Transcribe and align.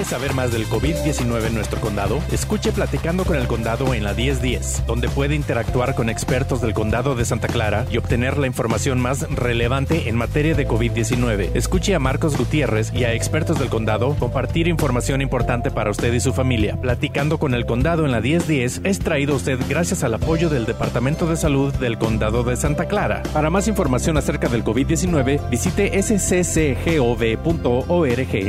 ¿Quiere 0.00 0.12
saber 0.12 0.32
más 0.32 0.50
del 0.50 0.66
COVID-19 0.66 1.48
en 1.48 1.54
nuestro 1.54 1.78
condado? 1.78 2.20
Escuche 2.32 2.72
Platicando 2.72 3.26
con 3.26 3.36
el 3.36 3.46
Condado 3.46 3.92
en 3.92 4.02
la 4.02 4.14
1010, 4.14 4.84
donde 4.86 5.10
puede 5.10 5.34
interactuar 5.34 5.94
con 5.94 6.08
expertos 6.08 6.62
del 6.62 6.72
Condado 6.72 7.14
de 7.14 7.26
Santa 7.26 7.48
Clara 7.48 7.84
y 7.90 7.98
obtener 7.98 8.38
la 8.38 8.46
información 8.46 8.98
más 8.98 9.28
relevante 9.28 10.08
en 10.08 10.16
materia 10.16 10.54
de 10.54 10.66
COVID-19. 10.66 11.50
Escuche 11.52 11.94
a 11.94 11.98
Marcos 11.98 12.38
Gutiérrez 12.38 12.94
y 12.94 13.04
a 13.04 13.12
expertos 13.12 13.58
del 13.58 13.68
condado 13.68 14.16
compartir 14.18 14.68
información 14.68 15.20
importante 15.20 15.70
para 15.70 15.90
usted 15.90 16.14
y 16.14 16.20
su 16.20 16.32
familia. 16.32 16.80
Platicando 16.80 17.36
con 17.36 17.52
el 17.52 17.66
Condado 17.66 18.06
en 18.06 18.12
la 18.12 18.22
1010 18.22 18.80
es 18.84 19.00
traído 19.00 19.34
a 19.34 19.36
usted 19.36 19.58
gracias 19.68 20.02
al 20.02 20.14
apoyo 20.14 20.48
del 20.48 20.64
Departamento 20.64 21.26
de 21.26 21.36
Salud 21.36 21.74
del 21.74 21.98
Condado 21.98 22.42
de 22.42 22.56
Santa 22.56 22.86
Clara. 22.86 23.22
Para 23.34 23.50
más 23.50 23.68
información 23.68 24.16
acerca 24.16 24.48
del 24.48 24.64
COVID-19, 24.64 25.50
visite 25.50 26.02
sccgov.org 26.02 27.44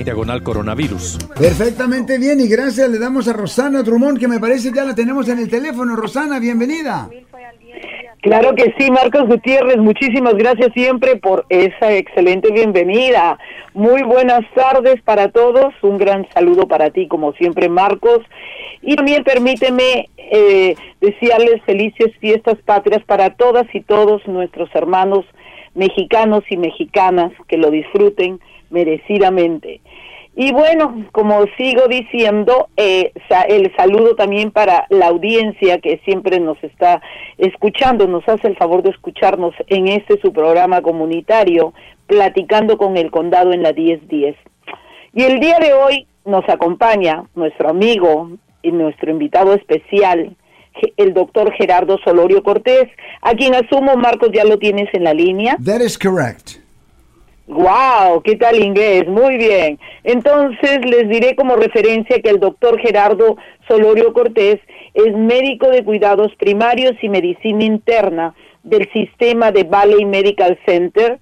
diagonal 0.06 0.44
coronavirus. 0.44 1.18
Perfectamente 1.42 2.20
bien 2.20 2.40
y 2.40 2.48
gracias 2.48 2.88
le 2.88 3.00
damos 3.00 3.28
a 3.28 3.34
Rosana 3.34 3.82
Drummond 3.82 4.20
que 4.20 4.28
me 4.28 4.40
parece 4.40 4.72
ya 4.72 4.84
la 4.84 4.94
tenemos 4.94 5.28
en 5.28 5.40
el 5.40 5.50
teléfono. 5.50 5.96
Rosana, 5.96 6.40
bienvenida. 6.40 7.10
Claro 8.22 8.54
que 8.54 8.76
sí, 8.78 8.92
Marcos 8.92 9.28
Gutiérrez, 9.28 9.78
muchísimas 9.78 10.36
gracias 10.36 10.72
siempre 10.76 11.16
por 11.16 11.48
esa 11.50 11.94
excelente 11.94 12.52
bienvenida. 12.52 13.40
Muy 13.74 14.04
buenas 14.04 14.42
tardes 14.54 15.02
para 15.02 15.30
todos, 15.30 15.74
un 15.82 15.98
gran 15.98 16.28
saludo 16.32 16.68
para 16.68 16.92
ti 16.92 17.08
como 17.08 17.34
siempre, 17.34 17.70
Marcos. 17.70 18.20
Y 18.84 18.96
también 18.96 19.24
permíteme 19.24 20.10
eh, 20.18 20.76
desearles 21.02 21.64
felices 21.64 22.16
fiestas 22.20 22.60
patrias 22.64 23.04
para 23.06 23.32
todas 23.32 23.66
y 23.74 23.82
todos 23.82 24.28
nuestros 24.28 24.70
hermanos 24.76 25.26
mexicanos 25.74 26.44
y 26.52 26.58
mexicanas 26.58 27.32
que 27.48 27.58
lo 27.58 27.72
disfruten 27.72 28.40
merecidamente. 28.70 29.82
Y 30.36 30.54
bueno, 30.54 31.06
como 31.12 31.46
sigo 31.58 31.88
diciendo, 31.90 32.70
eh, 32.78 33.12
el 33.50 33.76
saludo 33.76 34.16
también 34.16 34.52
para 34.52 34.86
la 34.90 35.08
audiencia 35.08 35.80
que 35.80 36.00
siempre 36.06 36.40
nos 36.40 36.62
está 36.64 37.02
escuchando, 37.38 38.08
nos 38.08 38.28
hace 38.30 38.48
el 38.48 38.56
favor 38.56 38.82
de 38.82 38.92
escucharnos 38.92 39.54
en 39.68 39.90
este 39.90 40.20
su 40.22 40.32
programa 40.32 40.82
comunitario, 40.82 41.74
platicando 42.08 42.78
con 42.78 42.96
el 42.96 43.12
condado 43.12 43.52
en 43.52 43.62
la 43.62 43.74
1010. 43.74 44.36
Y 45.14 45.24
el 45.24 45.42
día 45.42 45.60
de 45.60 45.74
hoy 45.74 46.08
nos 46.26 46.48
acompaña 46.48 47.26
nuestro 47.36 47.70
amigo 47.70 48.32
y 48.62 48.72
nuestro 48.72 49.12
invitado 49.12 49.54
especial, 49.54 50.36
el 50.96 51.14
doctor 51.14 51.52
Gerardo 51.54 51.98
Solorio 52.06 52.42
Cortés, 52.42 52.88
a 53.22 53.34
quien 53.34 53.54
asumo, 53.54 53.98
Marcos, 53.98 54.30
ya 54.34 54.46
lo 54.46 54.58
tienes 54.58 54.88
en 54.94 55.04
la 55.04 55.14
línea. 55.14 55.58
That 55.66 55.82
is 55.82 55.98
correct. 55.98 56.61
Wow, 57.48 58.22
¿qué 58.24 58.36
tal 58.36 58.62
inglés? 58.62 59.08
Muy 59.08 59.38
bien. 59.38 59.80
Entonces 60.04 60.80
les 60.86 61.10
diré 61.10 61.36
como 61.36 61.56
referencia 61.56 62.22
que 62.22 62.30
el 62.30 62.40
doctor 62.40 62.80
Gerardo 62.80 63.36
Solorio 63.68 64.14
Cortés 64.14 64.60
es 64.94 65.16
médico 65.16 65.70
de 65.70 65.84
cuidados 65.84 66.34
primarios 66.36 66.94
y 67.02 67.10
medicina 67.10 67.64
interna 67.64 68.36
del 68.64 68.88
sistema 68.94 69.52
de 69.52 69.64
Valley 69.64 70.06
Medical 70.06 70.58
Center. 70.66 71.20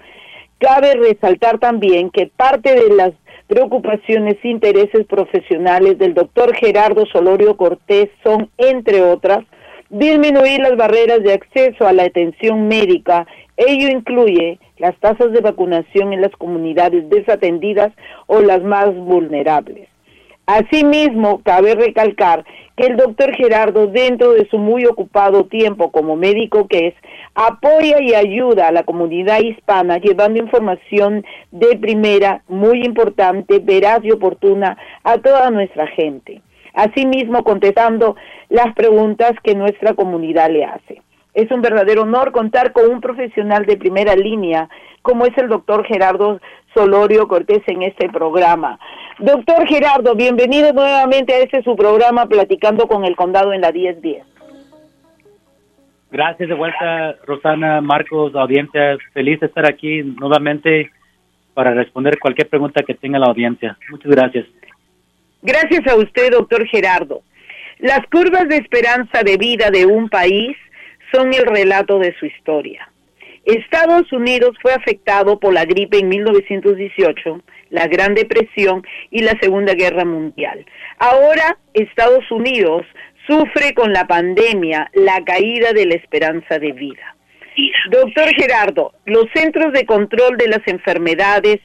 Cabe 0.59 0.95
resaltar 0.95 1.57
también 1.57 2.09
que 2.09 2.27
parte 2.27 2.75
de 2.75 2.93
las 2.93 3.11
preocupaciones 3.47 4.37
e 4.43 4.49
intereses 4.49 5.05
profesionales 5.07 5.97
del 5.97 6.13
doctor 6.13 6.53
Gerardo 6.55 7.05
Solorio 7.07 7.55
Cortés 7.57 8.09
son, 8.23 8.49
entre 8.57 9.01
otras, 9.01 9.39
disminuir 9.89 10.59
las 10.59 10.75
barreras 10.75 11.23
de 11.23 11.33
acceso 11.33 11.87
a 11.87 11.93
la 11.93 12.03
atención 12.03 12.67
médica. 12.67 13.25
Ello 13.57 13.89
incluye 13.89 14.59
las 14.79 14.97
tasas 14.99 15.31
de 15.31 15.41
vacunación 15.41 16.13
en 16.13 16.21
las 16.21 16.31
comunidades 16.31 17.09
desatendidas 17.09 17.91
o 18.27 18.41
las 18.41 18.63
más 18.63 18.95
vulnerables. 18.95 19.87
Asimismo, 20.47 21.41
cabe 21.43 21.75
recalcar 21.75 22.43
que 22.75 22.87
el 22.87 22.97
doctor 22.97 23.35
Gerardo, 23.35 23.85
dentro 23.85 24.31
de 24.31 24.47
su 24.49 24.57
muy 24.57 24.85
ocupado 24.85 25.45
tiempo 25.45 25.91
como 25.91 26.15
médico 26.15 26.67
que 26.67 26.87
es, 26.87 26.93
apoya 27.35 28.01
y 28.01 28.15
ayuda 28.15 28.67
a 28.67 28.71
la 28.71 28.83
comunidad 28.83 29.41
hispana 29.41 29.97
llevando 29.97 30.39
información 30.39 31.23
de 31.51 31.77
primera, 31.77 32.41
muy 32.47 32.83
importante, 32.83 33.59
veraz 33.59 33.99
y 34.03 34.11
oportuna 34.11 34.75
a 35.03 35.19
toda 35.19 35.51
nuestra 35.51 35.85
gente. 35.85 36.41
Asimismo, 36.73 37.43
contestando 37.43 38.15
las 38.49 38.73
preguntas 38.73 39.33
que 39.43 39.53
nuestra 39.53 39.93
comunidad 39.93 40.49
le 40.49 40.65
hace. 40.65 41.01
Es 41.33 41.51
un 41.51 41.61
verdadero 41.61 42.03
honor 42.03 42.31
contar 42.31 42.73
con 42.73 42.89
un 42.89 43.01
profesional 43.01 43.65
de 43.65 43.77
primera 43.77 44.15
línea 44.15 44.67
como 45.01 45.25
es 45.25 45.37
el 45.37 45.47
doctor 45.47 45.85
Gerardo 45.85 46.39
Solorio 46.73 47.27
Cortés 47.27 47.61
en 47.67 47.83
este 47.83 48.09
programa. 48.09 48.79
Doctor 49.19 49.67
Gerardo, 49.67 50.15
bienvenido 50.15 50.73
nuevamente 50.73 51.33
a 51.33 51.39
este 51.39 51.63
su 51.63 51.75
programa 51.75 52.25
Platicando 52.27 52.87
con 52.87 53.05
el 53.05 53.15
Condado 53.15 53.53
en 53.53 53.61
la 53.61 53.71
1010. 53.71 54.23
Gracias 56.11 56.49
de 56.49 56.55
vuelta, 56.55 57.15
Rosana, 57.25 57.81
Marcos, 57.81 58.33
audiencia. 58.35 58.97
Feliz 59.13 59.39
de 59.39 59.47
estar 59.47 59.65
aquí 59.65 60.01
nuevamente 60.01 60.91
para 61.53 61.73
responder 61.73 62.17
cualquier 62.17 62.49
pregunta 62.49 62.81
que 62.83 62.95
tenga 62.95 63.19
la 63.19 63.27
audiencia. 63.27 63.77
Muchas 63.89 64.11
gracias. 64.11 64.45
Gracias 65.41 65.87
a 65.87 65.95
usted, 65.95 66.31
doctor 66.31 66.65
Gerardo. 66.67 67.21
Las 67.79 68.01
curvas 68.07 68.47
de 68.49 68.57
esperanza 68.57 69.23
de 69.23 69.37
vida 69.37 69.69
de 69.69 69.85
un 69.85 70.09
país 70.09 70.57
son 71.11 71.33
el 71.33 71.45
relato 71.45 71.99
de 71.99 72.15
su 72.19 72.25
historia. 72.25 72.89
Estados 73.45 74.11
Unidos 74.11 74.55
fue 74.61 74.73
afectado 74.73 75.39
por 75.39 75.53
la 75.53 75.65
gripe 75.65 75.97
en 75.97 76.09
1918, 76.09 77.41
la 77.69 77.87
Gran 77.87 78.13
Depresión 78.13 78.85
y 79.09 79.21
la 79.21 79.37
Segunda 79.39 79.73
Guerra 79.73 80.05
Mundial. 80.05 80.65
Ahora 80.99 81.57
Estados 81.73 82.29
Unidos 82.31 82.85
sufre 83.27 83.73
con 83.73 83.93
la 83.93 84.05
pandemia 84.07 84.89
la 84.93 85.23
caída 85.23 85.73
de 85.73 85.85
la 85.85 85.95
esperanza 85.95 86.59
de 86.59 86.71
vida. 86.73 87.15
Doctor 87.89 88.29
Gerardo, 88.35 88.93
los 89.05 89.25
Centros 89.33 89.73
de 89.73 89.85
Control 89.85 90.37
de 90.37 90.47
las 90.47 90.65
Enfermedades, 90.67 91.59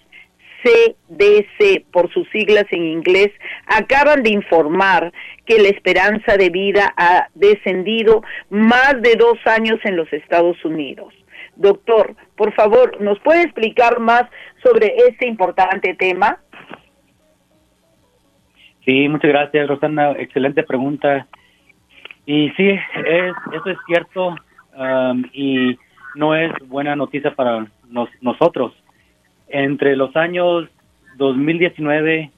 CDC 0.65 1.85
por 1.93 2.11
sus 2.13 2.29
siglas 2.31 2.65
en 2.71 2.85
inglés, 2.85 3.31
acaban 3.67 4.23
de 4.23 4.31
informar 4.31 5.13
que 5.47 5.61
la 5.61 5.69
esperanza 5.69 6.37
de 6.37 6.51
vida 6.51 6.93
ha 6.97 7.29
descendido 7.35 8.23
más 8.51 9.01
de 9.03 9.15
dos 9.17 9.39
años 9.45 9.79
en 9.85 9.97
los 9.97 10.13
Estados 10.13 10.65
Unidos. 10.65 11.13
Doctor, 11.57 12.17
por 12.37 12.53
favor, 12.55 13.01
¿nos 13.01 13.19
puede 13.21 13.43
explicar 13.43 14.01
más 14.01 14.25
sobre 14.63 14.95
este 15.09 15.27
importante 15.27 15.95
tema? 15.95 16.41
Sí, 18.85 19.09
muchas 19.09 19.31
gracias, 19.31 19.69
Rosana. 19.69 20.13
Excelente 20.13 20.63
pregunta. 20.63 21.27
Y 22.27 22.51
sí, 22.51 22.69
es, 22.69 23.35
eso 23.53 23.71
es 23.71 23.79
cierto 23.87 24.35
um, 24.77 25.25
y 25.33 25.79
no 26.15 26.35
es 26.35 26.53
buena 26.67 26.97
noticia 26.97 27.35
para 27.35 27.67
nosotros. 28.21 28.73
Entre 29.57 29.95
los 29.95 30.17
años 30.17 30.69
2019 31.17 32.33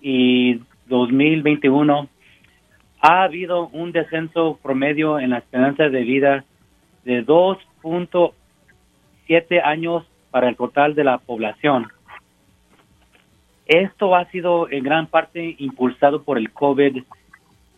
y 0.00 0.60
2021 0.88 2.08
ha 3.00 3.22
habido 3.22 3.68
un 3.68 3.92
descenso 3.92 4.58
promedio 4.60 5.20
en 5.20 5.30
la 5.30 5.38
esperanza 5.38 5.88
de 5.88 6.02
vida 6.02 6.44
de 7.04 7.24
2.7 7.24 9.62
años 9.62 10.04
para 10.32 10.48
el 10.48 10.56
total 10.56 10.96
de 10.96 11.04
la 11.04 11.18
población. 11.18 11.86
Esto 13.66 14.16
ha 14.16 14.24
sido 14.32 14.68
en 14.72 14.82
gran 14.82 15.06
parte 15.06 15.54
impulsado 15.56 16.24
por 16.24 16.36
el 16.36 16.50
COVID, 16.50 17.04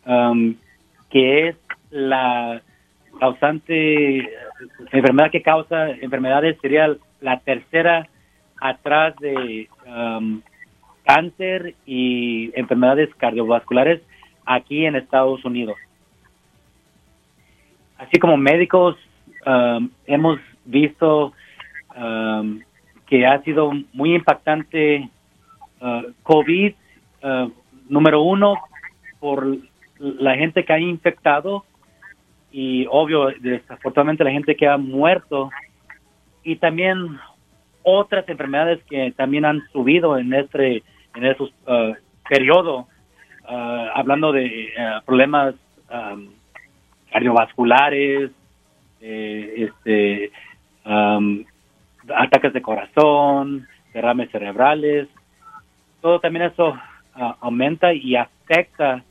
um, 0.07 0.55
que 1.11 1.49
es 1.49 1.57
la 1.91 2.63
causante, 3.21 4.31
enfermedad 4.93 5.31
que 5.31 5.43
causa 5.43 5.91
enfermedades, 5.91 6.57
sería 6.63 6.97
la 7.21 7.39
tercera 7.41 8.09
atrás 8.63 9.17
de 9.17 9.69
um, 9.87 10.41
cáncer 11.05 11.75
y 11.85 12.53
enfermedades 12.55 13.13
cardiovasculares 13.17 14.01
aquí 14.47 14.87
en 14.87 14.95
Estados 14.95 15.45
Unidos. 15.45 15.77
Así 17.99 18.19
como 18.21 18.37
médicos, 18.37 18.97
um, 19.45 19.91
hemos 20.07 20.39
visto 20.65 21.33
um, 21.97 22.61
que 23.07 23.27
ha 23.27 23.43
sido 23.43 23.73
muy 23.93 24.15
impactante 24.15 25.11
uh, 25.81 26.13
COVID, 26.23 26.73
uh, 27.25 27.53
número 27.89 28.23
uno, 28.23 28.55
por 29.19 29.57
la 29.99 30.37
gente 30.37 30.65
que 30.65 30.73
ha 30.73 30.79
infectado 30.79 31.65
y 32.53 32.87
obvio, 32.91 33.29
desafortunadamente 33.41 34.25
la 34.25 34.31
gente 34.31 34.55
que 34.55 34.69
ha 34.69 34.77
muerto 34.77 35.51
y 36.45 36.57
también 36.57 37.19
otras 37.83 38.29
enfermedades 38.29 38.83
que 38.85 39.13
también 39.13 39.45
han 39.45 39.63
subido 39.73 40.19
en 40.19 40.33
este 40.35 40.83
en 41.15 41.27
esos 41.27 41.53
uh, 41.67 41.95
periodo 42.29 42.87
uh, 43.49 43.89
hablando 43.95 44.33
de 44.33 44.71
uh, 44.77 45.05
problemas 45.05 45.55
um, 45.91 46.29
cardiovasculares 47.11 48.31
eh, 49.01 49.69
este 49.69 50.31
um, 50.85 51.45
ataques 52.15 52.53
de 52.53 52.63
corazón 52.63 53.67
derrames 53.93 54.31
cerebrales 54.31 55.09
todo 56.03 56.21
también 56.21 56.47
eso 56.47 56.77
ah, 57.15 57.37
aumenta 57.41 57.95
y 57.95 58.17
afecta 58.17 59.05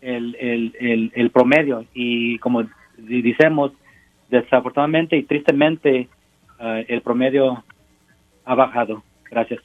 el, 0.00 0.36
el, 0.38 1.12
el, 1.14 1.30
promedio. 1.30 1.84
Y 1.92 2.38
como 2.38 2.64
decimos, 2.96 3.72
desafortunadamente 4.30 5.16
y 5.16 5.24
tristemente, 5.24 6.08
el 6.60 7.02
promedio 7.02 7.64
ha 8.48 8.54
bajado. 8.54 9.02
Gracias. 9.30 9.60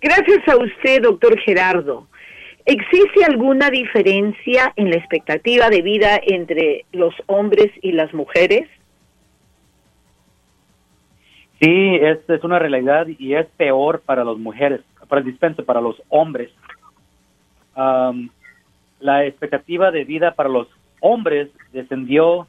Gracias 0.00 0.48
a 0.48 0.56
usted, 0.56 1.02
doctor 1.02 1.38
Gerardo. 1.40 2.06
¿Existe 2.64 3.22
alguna 3.26 3.68
diferencia 3.68 4.72
en 4.76 4.88
la 4.90 4.96
expectativa 4.96 5.68
de 5.68 5.82
vida 5.82 6.18
entre 6.26 6.86
los 6.92 7.12
hombres 7.26 7.70
y 7.82 7.92
las 7.92 8.14
mujeres? 8.14 8.66
Sí, 11.60 11.96
es, 11.96 12.18
es 12.28 12.44
una 12.44 12.58
realidad 12.58 13.06
y 13.06 13.34
es 13.34 13.46
peor 13.58 14.00
para 14.00 14.24
las 14.24 14.38
mujeres, 14.38 14.80
para 15.06 15.22
para 15.66 15.82
los 15.82 16.02
hombres. 16.08 16.50
la 19.00 19.26
expectativa 19.26 19.90
de 19.90 20.04
vida 20.04 20.32
para 20.32 20.48
los 20.48 20.66
hombres 21.00 21.50
descendió 21.72 22.46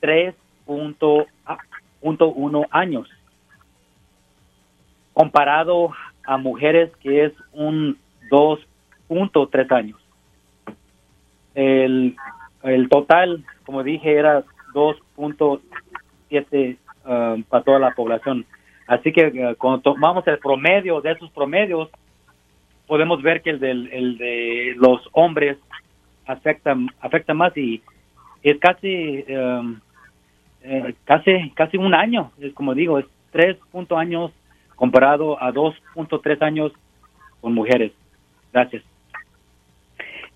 3.1 0.00 2.66
años, 2.70 3.08
comparado 5.20 5.90
a 6.24 6.36
mujeres 6.36 6.90
que 7.02 7.24
es 7.26 7.32
un 7.52 7.98
2.3 8.30 9.72
años. 9.72 10.00
El, 11.54 12.16
el 12.62 12.88
total, 12.88 13.44
como 13.64 13.82
dije, 13.82 14.14
era 14.14 14.44
2.7 14.72 16.78
Um, 17.02 17.44
para 17.44 17.64
toda 17.64 17.78
la 17.78 17.92
población. 17.92 18.44
Así 18.86 19.10
que 19.10 19.26
uh, 19.26 19.56
cuando 19.56 19.80
tomamos 19.80 20.26
el 20.28 20.38
promedio 20.38 21.00
de 21.00 21.12
esos 21.12 21.30
promedios, 21.30 21.88
podemos 22.86 23.22
ver 23.22 23.40
que 23.40 23.50
el, 23.50 23.58
del, 23.58 23.88
el 23.90 24.18
de 24.18 24.74
los 24.76 25.00
hombres 25.12 25.56
afecta, 26.26 26.76
afecta 27.00 27.32
más 27.32 27.56
y 27.56 27.82
es 28.42 28.58
casi, 28.58 29.24
um, 29.32 29.80
casi, 31.04 31.50
casi 31.54 31.78
un 31.78 31.94
año, 31.94 32.32
es 32.38 32.52
como 32.52 32.74
digo, 32.74 32.98
es 32.98 33.06
3 33.32 33.56
años 33.96 34.30
comparado 34.80 35.36
a 35.42 35.52
2.3 35.52 36.40
años 36.40 36.72
con 37.42 37.52
mujeres. 37.52 37.92
Gracias. 38.50 38.82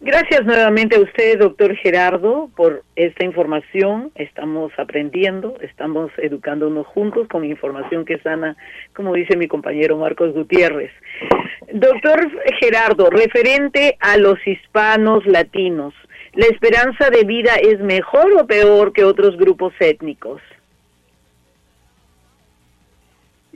Gracias 0.02 0.44
nuevamente 0.44 0.96
a 0.96 1.00
usted, 1.00 1.38
doctor 1.38 1.74
Gerardo, 1.76 2.50
por 2.54 2.82
esta 2.94 3.24
información. 3.24 4.12
Estamos 4.16 4.70
aprendiendo, 4.76 5.56
estamos 5.62 6.10
educándonos 6.18 6.86
juntos 6.88 7.26
con 7.28 7.46
información 7.46 8.04
que 8.04 8.18
sana, 8.18 8.54
como 8.94 9.14
dice 9.14 9.34
mi 9.38 9.48
compañero 9.48 9.96
Marcos 9.96 10.34
Gutiérrez. 10.34 10.92
Doctor 11.72 12.30
Gerardo, 12.60 13.08
referente 13.08 13.96
a 13.98 14.18
los 14.18 14.36
hispanos 14.46 15.24
latinos, 15.24 15.94
¿la 16.34 16.44
esperanza 16.48 17.08
de 17.08 17.24
vida 17.24 17.54
es 17.54 17.80
mejor 17.80 18.30
o 18.34 18.46
peor 18.46 18.92
que 18.92 19.04
otros 19.04 19.38
grupos 19.38 19.72
étnicos? 19.80 20.42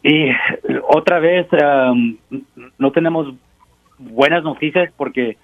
Y 0.03 0.31
otra 0.89 1.19
vez, 1.19 1.47
um, 1.53 2.17
no 2.79 2.93
tenemos 2.93 3.35
buenas 3.99 4.43
noticias 4.45 4.93
porque 4.97 5.37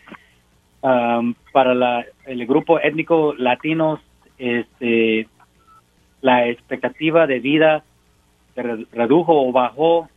para 1.52 1.74
la, 1.74 2.04
el 2.26 2.46
grupo 2.46 2.78
étnico 2.78 3.34
latino, 3.38 4.00
este, 4.36 5.26
la 6.20 6.46
expectativa 6.46 7.26
de 7.26 7.40
vida 7.40 7.84
se 8.54 8.62
redujo 8.92 9.48
o 9.48 9.52
bajó 9.52 10.08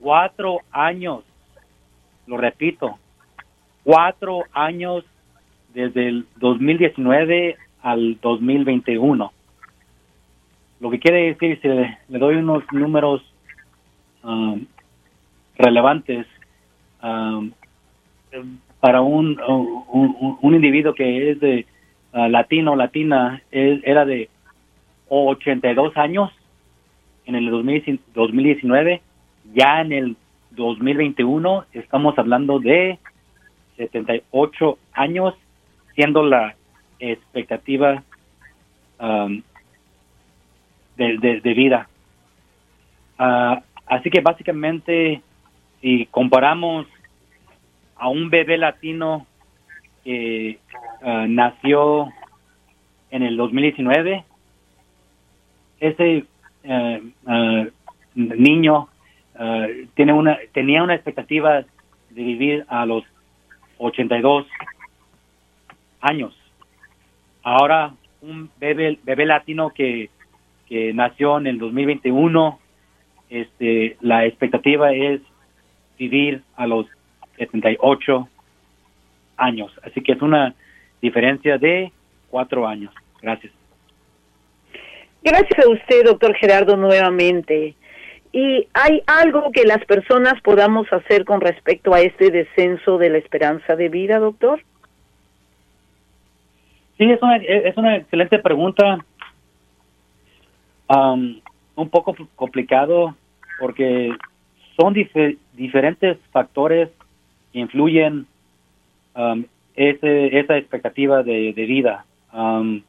cuatro 0.00 0.58
años. 0.72 1.22
Lo 2.26 2.36
repito, 2.36 2.98
cuatro 3.84 4.42
años 4.52 5.04
desde 5.72 6.08
el 6.08 6.26
2019 6.36 7.56
al 7.82 8.18
2021. 8.20 9.32
Lo 10.80 10.90
que 10.90 10.98
quiere 10.98 11.26
decir, 11.28 11.58
si 11.60 11.68
le, 11.68 11.98
doy 12.08 12.36
unos 12.36 12.64
números 12.72 13.22
relevantes, 15.56 16.26
para 18.80 19.00
un, 19.00 19.38
un, 19.40 20.54
individuo 20.54 20.94
que 20.94 21.30
es 21.30 21.40
de 21.40 21.66
uh, 22.12 22.28
latino 22.28 22.76
latina 22.76 23.42
era 23.50 24.04
de 24.04 24.28
82 25.08 25.96
años 25.96 26.30
en 27.24 27.34
el 27.34 27.50
2019, 27.50 29.02
ya 29.54 29.80
en 29.80 29.92
el 29.92 30.16
2021 30.52 31.64
estamos 31.72 32.18
hablando 32.18 32.58
de 32.60 32.98
78 33.76 34.78
años, 34.92 35.34
siendo 35.94 36.22
la 36.22 36.54
expectativa 36.98 38.02
um, 39.00 39.42
de, 40.96 41.54
vida. 41.56 41.88
Uh, 43.18 43.60
así 43.96 44.10
que 44.10 44.20
básicamente, 44.20 45.22
si 45.80 46.06
comparamos 46.06 46.86
a 47.96 48.08
un 48.08 48.30
bebé 48.30 48.58
latino 48.58 49.26
que 50.04 50.58
ah, 51.02 51.26
nació 51.28 52.12
en 53.10 53.22
el 53.22 53.36
2019. 53.36 54.24
Ese 55.80 56.24
ah, 56.68 56.98
ah, 57.26 57.64
niño 58.14 58.88
tiene 59.94 60.14
una, 60.14 60.38
tenía 60.52 60.82
una 60.82 60.94
expectativa 60.94 61.56
de 61.56 61.66
vivir 62.22 62.64
a 62.68 62.86
los 62.86 63.04
82 63.76 64.46
años. 66.00 66.34
Ahora, 67.42 67.92
un 68.22 68.48
bebé, 68.58 68.98
bebé 69.02 69.26
latino 69.26 69.70
que, 69.70 70.08
que 70.66 70.94
nació 70.94 71.36
en 71.36 71.48
el 71.48 71.58
2021, 71.58 72.58
este, 73.30 73.96
la 74.00 74.26
expectativa 74.26 74.92
es 74.92 75.20
vivir 75.98 76.42
a 76.56 76.66
los 76.66 76.86
78 77.38 78.28
años. 79.36 79.72
Así 79.82 80.02
que 80.02 80.12
es 80.12 80.22
una 80.22 80.54
diferencia 81.00 81.58
de 81.58 81.92
cuatro 82.30 82.66
años. 82.66 82.92
Gracias. 83.20 83.52
Gracias 85.22 85.64
a 85.64 85.68
usted, 85.68 86.04
doctor 86.04 86.34
Gerardo, 86.36 86.76
nuevamente. 86.76 87.74
¿Y 88.32 88.68
hay 88.74 89.02
algo 89.06 89.50
que 89.50 89.64
las 89.64 89.84
personas 89.86 90.40
podamos 90.42 90.92
hacer 90.92 91.24
con 91.24 91.40
respecto 91.40 91.94
a 91.94 92.00
este 92.00 92.30
descenso 92.30 92.98
de 92.98 93.10
la 93.10 93.18
esperanza 93.18 93.76
de 93.76 93.88
vida, 93.88 94.18
doctor? 94.18 94.62
Sí, 96.98 97.10
es 97.10 97.20
una, 97.22 97.36
es 97.36 97.76
una 97.76 97.96
excelente 97.96 98.38
pregunta. 98.38 99.04
Un 101.76 101.88
poco 101.90 102.16
complicado 102.34 103.14
porque 103.60 104.10
son 104.78 104.94
diferentes 105.54 106.18
factores 106.32 106.90
influyen 107.52 108.26
um, 109.14 109.44
ese, 109.74 110.38
esa 110.38 110.56
expectativa 110.56 111.22
de, 111.22 111.52
vida. 111.52 112.04
Um, 112.32 112.82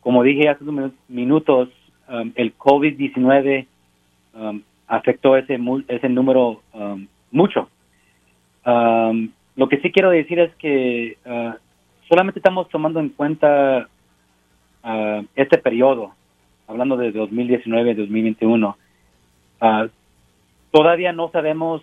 como 0.00 0.22
dije 0.22 0.48
hace 0.48 0.64
unos 0.64 0.92
minutos, 1.08 1.68
um, 2.08 2.32
el 2.34 2.56
COVID-19 2.56 3.66
afectó 4.86 5.36
ese, 5.36 5.58
ese 5.88 6.08
número 6.08 6.62
mucho. 7.30 7.68
lo 8.64 9.68
que 9.68 9.80
sí 9.80 9.90
quiero 9.92 10.10
decir 10.10 10.38
es 10.38 10.54
que 10.56 11.18
uh, 11.26 11.52
solamente 12.08 12.38
estamos 12.38 12.68
tomando 12.68 13.00
en 13.00 13.10
cuenta 13.10 13.88
uh, 14.84 15.22
este 15.34 15.58
periodo, 15.58 16.12
hablando 16.66 16.96
de 16.96 17.12
2019-2021. 17.12 18.74
Uh, 19.60 19.88
todavía 20.70 21.12
no 21.12 21.30
sabemos 21.30 21.82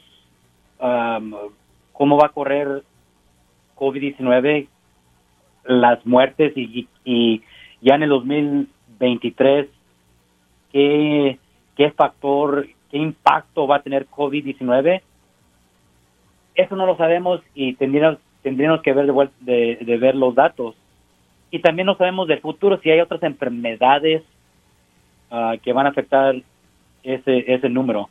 cómo 1.91 2.17
va 2.17 2.27
a 2.27 2.31
correr 2.31 2.83
COVID-19, 3.75 4.67
las 5.65 6.05
muertes 6.05 6.53
y, 6.55 6.87
y, 7.03 7.41
ya 7.81 7.95
en 7.95 8.03
el 8.03 8.09
2023, 8.09 9.67
qué, 10.71 11.37
qué 11.75 11.91
factor, 11.91 12.67
qué 12.91 12.97
impacto 12.97 13.67
va 13.67 13.77
a 13.77 13.81
tener 13.81 14.07
COVID-19. 14.07 15.01
Eso 16.55 16.75
no 16.75 16.85
lo 16.85 16.97
sabemos 16.97 17.41
y 17.53 17.73
tendríamos, 17.75 18.19
tendríamos 18.41 18.81
que 18.81 18.93
ver 18.93 19.05
de, 19.39 19.77
de, 19.81 19.97
ver 19.97 20.15
los 20.15 20.35
datos. 20.35 20.75
Y 21.51 21.59
también 21.59 21.85
no 21.85 21.95
sabemos 21.95 22.27
del 22.27 22.41
futuro 22.41 22.79
si 22.81 22.89
hay 22.89 22.99
otras 22.99 23.23
enfermedades 23.23 24.23
ah, 25.31 25.55
que 25.61 25.73
van 25.73 25.85
a 25.85 25.89
afectar 25.89 26.35
ese, 27.03 27.53
ese 27.53 27.69
número. 27.69 28.09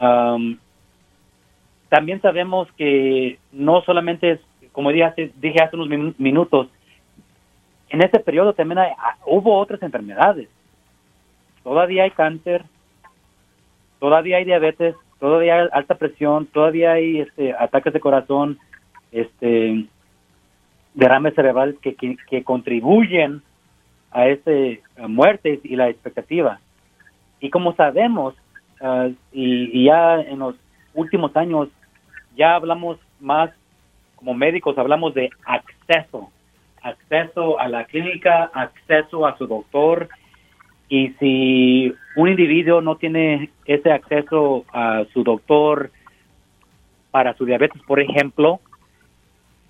Um, 0.00 0.58
también 1.88 2.22
sabemos 2.22 2.68
que 2.76 3.38
no 3.52 3.82
solamente 3.82 4.32
es, 4.32 4.40
como 4.72 4.90
dije 4.90 5.04
hace, 5.04 5.32
dije 5.36 5.62
hace 5.62 5.76
unos 5.76 6.14
minutos, 6.18 6.68
en 7.90 8.02
este 8.02 8.20
periodo 8.20 8.52
también 8.54 8.78
ah, 8.78 9.16
hubo 9.26 9.58
otras 9.58 9.82
enfermedades. 9.82 10.48
Todavía 11.62 12.04
hay 12.04 12.10
cáncer, 12.12 12.64
todavía 13.98 14.38
hay 14.38 14.44
diabetes, 14.44 14.94
todavía 15.18 15.56
hay 15.56 15.68
alta 15.72 15.96
presión, 15.96 16.46
todavía 16.46 16.92
hay 16.92 17.20
este, 17.20 17.52
ataques 17.52 17.92
de 17.92 18.00
corazón, 18.00 18.58
este, 19.12 19.86
derrames 20.94 21.34
cerebrales 21.34 21.76
que, 21.80 21.94
que, 21.94 22.44
contribuyen 22.44 23.42
a 24.10 24.28
esa 24.28 24.50
muerte 25.08 25.60
y 25.62 25.76
la 25.76 25.88
expectativa. 25.88 26.60
Y 27.40 27.50
como 27.50 27.74
sabemos, 27.74 28.34
ah, 28.80 29.08
y, 29.32 29.84
ya 29.84 30.20
en 30.20 30.40
los 30.40 30.56
últimos 30.94 31.34
años, 31.36 31.68
ya 32.36 32.54
hablamos 32.54 32.98
más 33.20 33.50
como 34.16 34.34
médicos, 34.34 34.76
hablamos 34.76 35.14
de 35.14 35.30
acceso, 35.44 36.30
acceso 36.82 37.58
a 37.58 37.68
la 37.68 37.84
clínica, 37.84 38.50
acceso 38.52 39.26
a 39.26 39.36
su 39.38 39.46
doctor. 39.46 40.08
Y 40.88 41.10
si 41.20 41.94
un 42.16 42.28
individuo 42.28 42.80
no 42.80 42.96
tiene 42.96 43.50
ese 43.64 43.92
acceso 43.92 44.64
a 44.72 45.04
su 45.12 45.22
doctor 45.22 45.90
para 47.10 47.34
su 47.34 47.44
diabetes, 47.44 47.80
por 47.86 48.00
ejemplo, 48.00 48.60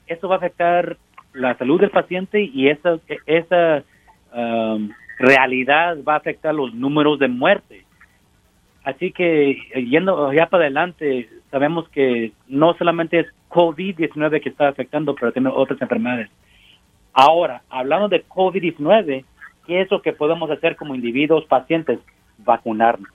eso 0.07 0.29
va 0.29 0.37
a 0.37 0.39
afectar 0.39 0.97
la 1.33 1.57
salud 1.57 1.81
del 1.81 1.91
paciente 1.91 2.43
y 2.43 2.69
esa, 2.69 2.99
esa 3.27 3.85
um, 4.35 4.91
realidad 5.19 5.99
va 6.07 6.15
a 6.15 6.19
afectar 6.19 6.55
los 6.55 6.75
números 6.75 7.19
de 7.19 7.29
muerte. 7.29 7.85
Así 8.85 9.13
que 9.13 9.57
yendo 9.75 10.33
ya 10.33 10.47
para 10.47 10.65
adelante, 10.65 11.29
sabemos 11.51 11.89
que 11.91 12.33
no 12.49 12.75
solamente 12.75 13.21
es 13.21 13.27
COVID-19 13.51 14.41
que 14.41 14.49
está 14.49 14.69
afectando, 14.69 15.15
pero 15.15 15.33
tiene 15.33 15.51
otras 15.53 15.81
enfermedades. 15.83 16.31
Ahora, 17.13 17.63
hablando 17.69 18.09
de 18.09 18.25
COVID-19, 18.27 19.25
¿qué 19.67 19.81
es 19.81 19.91
lo 19.91 20.01
que 20.01 20.13
podemos 20.13 20.51
hacer 20.51 20.77
como 20.77 20.95
individuos, 20.95 21.45
pacientes? 21.47 21.99
Vacunarnos. 22.39 23.09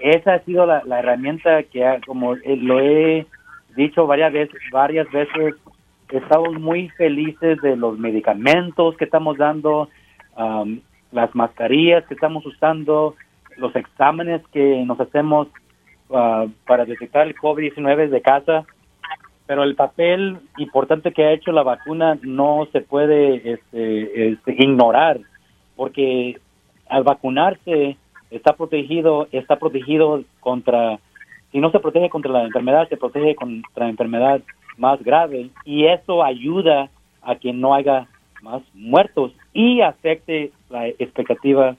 Esa 0.00 0.34
ha 0.34 0.38
sido 0.40 0.66
la, 0.66 0.98
herramienta 0.98 1.62
que, 1.62 2.00
como 2.06 2.34
lo 2.34 2.80
he 2.80 3.26
dicho 3.76 4.06
varias 4.06 4.32
veces, 4.32 4.60
varias 4.70 5.10
veces, 5.10 5.54
estamos 6.18 6.58
muy 6.60 6.88
felices 6.90 7.60
de 7.62 7.76
los 7.76 7.98
medicamentos 7.98 8.96
que 8.96 9.04
estamos 9.04 9.36
dando, 9.36 9.88
las 11.12 11.34
mascarillas 11.34 12.04
que 12.06 12.14
estamos 12.14 12.44
usando, 12.46 13.14
los 13.56 13.74
exámenes 13.76 14.42
que 14.52 14.84
nos 14.84 14.98
hacemos 15.00 15.48
uh, 16.08 16.48
para 16.66 16.84
detectar 16.84 17.26
el 17.26 17.36
COVID-19 17.36 18.08
de 18.08 18.20
casa. 18.20 18.64
Pero 19.46 19.62
el 19.62 19.76
papel 19.76 20.38
importante 20.56 21.12
que 21.12 21.24
ha 21.24 21.32
hecho 21.32 21.52
la 21.52 21.62
vacuna 21.62 22.18
no 22.22 22.66
se 22.72 22.80
puede 22.80 23.52
este, 23.52 24.30
este, 24.30 24.56
ignorar, 24.58 25.20
porque 25.76 26.40
al 26.88 27.04
vacunarse 27.04 27.96
está 28.30 28.54
protegido, 28.54 29.28
está 29.32 29.56
protegido 29.56 30.24
contra, 30.40 30.98
si 31.52 31.58
no 31.58 31.70
se 31.70 31.78
protege 31.78 32.08
contra 32.08 32.32
la 32.32 32.44
enfermedad, 32.44 32.88
se 32.88 32.96
protege 32.96 33.34
contra 33.34 33.84
la 33.84 33.90
enfermedad 33.90 34.40
más 34.76 35.02
grave 35.02 35.50
y 35.64 35.86
eso 35.86 36.24
ayuda 36.24 36.90
a 37.22 37.36
que 37.36 37.52
no 37.52 37.74
haya 37.74 38.06
más 38.42 38.62
muertos 38.74 39.32
y 39.52 39.80
afecte 39.80 40.52
la 40.68 40.88
expectativa 40.88 41.76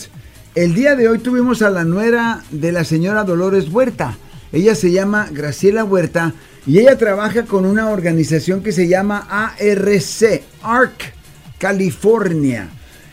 El 0.54 0.72
día 0.72 0.96
de 0.96 1.08
hoy 1.08 1.18
tuvimos 1.18 1.60
a 1.60 1.68
la 1.68 1.84
nuera 1.84 2.42
de 2.50 2.72
la 2.72 2.84
señora 2.84 3.24
Dolores 3.24 3.68
Huerta. 3.68 4.16
Ella 4.50 4.74
se 4.74 4.92
llama 4.92 5.28
Graciela 5.30 5.84
Huerta 5.84 6.32
y 6.66 6.78
ella 6.78 6.96
trabaja 6.96 7.42
con 7.42 7.66
una 7.66 7.90
organización 7.90 8.62
que 8.62 8.72
se 8.72 8.88
llama 8.88 9.26
ARC, 9.28 10.42
ARC 10.62 11.15
California. 11.58 12.70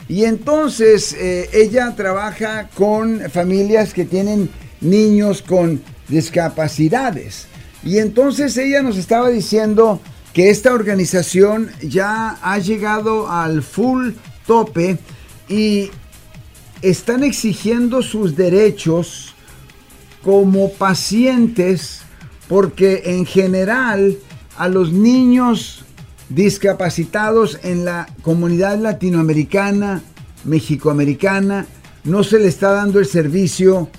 Y 0.07 0.25
entonces 0.25 1.13
eh, 1.13 1.49
ella 1.53 1.95
trabaja 1.95 2.69
con 2.75 3.21
familias 3.31 3.93
que 3.93 4.05
tienen 4.05 4.49
niños 4.81 5.41
con 5.41 5.81
discapacidades. 6.07 7.47
Y 7.83 7.97
entonces 7.97 8.57
ella 8.57 8.81
nos 8.81 8.97
estaba 8.97 9.29
diciendo 9.29 10.01
que 10.33 10.49
esta 10.49 10.73
organización 10.73 11.69
ya 11.81 12.37
ha 12.41 12.57
llegado 12.57 13.29
al 13.29 13.61
full 13.61 14.11
tope 14.45 14.97
y 15.47 15.91
están 16.81 17.23
exigiendo 17.23 18.01
sus 18.01 18.35
derechos 18.35 19.35
como 20.23 20.71
pacientes 20.73 22.01
porque 22.47 23.03
en 23.05 23.25
general 23.25 24.17
a 24.57 24.67
los 24.67 24.91
niños 24.91 25.83
discapacitados 26.29 27.59
en 27.63 27.85
la 27.85 28.07
comunidad 28.21 28.77
latinoamericana, 28.77 30.01
mexicoamericana, 30.45 31.65
no 32.03 32.23
se 32.23 32.39
le 32.39 32.47
está 32.47 32.71
dando 32.71 32.99
el 32.99 33.05
servicio 33.05 33.89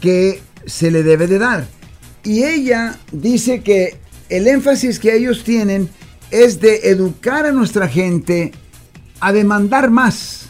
que 0.00 0.40
se 0.66 0.90
le 0.90 1.02
debe 1.02 1.26
de 1.26 1.38
dar. 1.38 1.66
Y 2.24 2.44
ella 2.44 2.98
dice 3.12 3.62
que 3.62 3.98
el 4.28 4.46
énfasis 4.46 4.98
que 4.98 5.16
ellos 5.16 5.44
tienen 5.44 5.88
es 6.30 6.60
de 6.60 6.90
educar 6.90 7.46
a 7.46 7.52
nuestra 7.52 7.88
gente 7.88 8.52
a 9.20 9.32
demandar 9.32 9.90
más, 9.90 10.46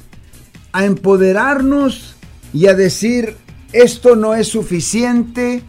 a 0.72 0.84
empoderarnos 0.84 2.16
y 2.52 2.66
a 2.66 2.74
decir 2.74 3.36
esto 3.72 4.16
no 4.16 4.34
es 4.34 4.48
suficiente, 4.48 5.62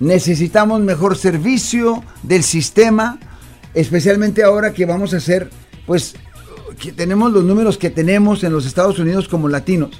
necesitamos 0.00 0.80
mejor 0.80 1.16
servicio 1.16 2.02
del 2.22 2.42
sistema, 2.42 3.18
especialmente 3.74 4.42
ahora 4.42 4.72
que 4.72 4.86
vamos 4.86 5.14
a 5.14 5.18
hacer, 5.18 5.50
pues, 5.86 6.14
que 6.78 6.92
tenemos 6.92 7.32
los 7.32 7.44
números 7.44 7.78
que 7.78 7.90
tenemos 7.90 8.44
en 8.44 8.52
los 8.52 8.66
Estados 8.66 8.98
Unidos 8.98 9.28
como 9.28 9.48
latinos. 9.48 9.90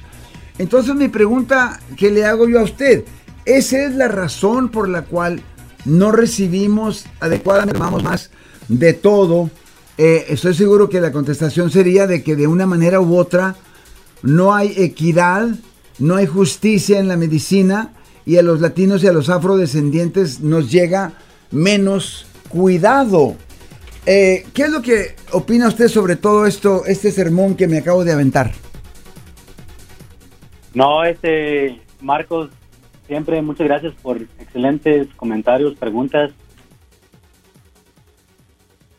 Entonces 0.58 0.94
mi 0.94 1.08
pregunta 1.08 1.80
que 1.96 2.10
le 2.10 2.24
hago 2.24 2.48
yo 2.48 2.60
a 2.60 2.64
usted, 2.64 3.04
¿esa 3.44 3.84
es 3.84 3.94
la 3.94 4.08
razón 4.08 4.68
por 4.68 4.88
la 4.88 5.02
cual 5.02 5.42
no 5.84 6.12
recibimos 6.12 7.06
adecuadamente 7.20 7.80
más 7.80 8.30
de 8.68 8.92
todo? 8.92 9.50
Eh, 9.98 10.26
estoy 10.28 10.54
seguro 10.54 10.88
que 10.88 11.00
la 11.00 11.12
contestación 11.12 11.70
sería 11.70 12.06
de 12.06 12.22
que 12.22 12.36
de 12.36 12.46
una 12.46 12.66
manera 12.66 13.00
u 13.00 13.16
otra 13.16 13.56
no 14.22 14.54
hay 14.54 14.74
equidad, 14.76 15.48
no 15.98 16.16
hay 16.16 16.26
justicia 16.26 16.98
en 16.98 17.08
la 17.08 17.16
medicina 17.16 17.92
y 18.26 18.36
a 18.36 18.42
los 18.42 18.60
latinos 18.60 19.04
y 19.04 19.06
a 19.06 19.12
los 19.12 19.28
afrodescendientes 19.28 20.40
nos 20.40 20.70
llega 20.70 21.12
menos 21.50 22.26
cuidado. 22.48 23.36
Eh, 24.06 24.44
¿Qué 24.54 24.64
es 24.64 24.70
lo 24.70 24.82
que 24.82 25.16
opina 25.32 25.68
usted 25.68 25.88
sobre 25.88 26.16
todo 26.16 26.44
esto, 26.44 26.84
este 26.86 27.10
sermón 27.10 27.56
que 27.56 27.66
me 27.66 27.78
acabo 27.78 28.04
de 28.04 28.12
aventar? 28.12 28.50
No, 30.74 31.04
este, 31.04 31.80
Marcos, 32.02 32.50
siempre 33.06 33.40
muchas 33.40 33.66
gracias 33.66 33.94
por 34.02 34.20
excelentes 34.20 35.08
comentarios, 35.14 35.74
preguntas. 35.76 36.32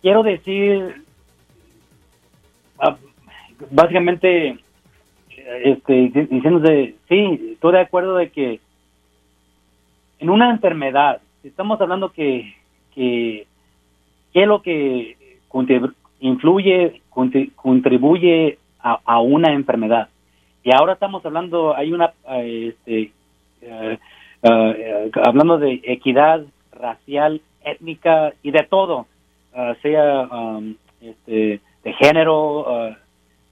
Quiero 0.01 0.23
decir, 0.23 1.03
ah, 2.79 2.97
básicamente, 3.69 4.57
este, 5.63 5.93
diciéndose, 6.31 6.95
sí, 7.07 7.51
estoy 7.53 7.73
de 7.73 7.79
acuerdo 7.79 8.15
de 8.15 8.31
que 8.31 8.59
en 10.17 10.29
una 10.31 10.49
enfermedad, 10.49 11.21
estamos 11.43 11.79
hablando 11.79 12.11
que, 12.11 12.55
que 12.95 13.45
qué 14.35 14.41
es 14.41 14.47
lo 14.49 14.61
que 14.61 15.15
influye, 16.19 17.01
contribuye 17.55 18.57
a, 18.81 19.21
una 19.21 19.53
enfermedad. 19.53 20.09
Y 20.61 20.75
ahora 20.75 20.93
estamos 20.93 21.25
hablando, 21.25 21.73
hay 21.73 21.93
una, 21.93 22.11
este, 22.43 23.13
eh, 23.61 23.97
eh, 24.43 25.11
hablando 25.23 25.57
de 25.57 25.79
equidad 25.85 26.43
racial, 26.73 27.39
étnica 27.63 28.33
y 28.43 28.51
de 28.51 28.63
todo, 28.69 29.07
uh, 29.53 29.73
sea 29.81 30.27
um, 30.27 30.75
este, 31.01 31.61
de 31.85 31.93
género, 31.93 32.59
uh, 32.59 32.91